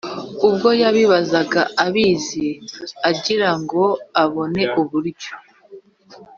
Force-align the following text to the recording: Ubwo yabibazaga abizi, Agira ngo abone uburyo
Ubwo 0.47 0.69
yabibazaga 0.81 1.61
abizi, 1.85 2.47
Agira 3.09 3.49
ngo 3.59 3.83
abone 4.23 4.63
uburyo 4.81 5.31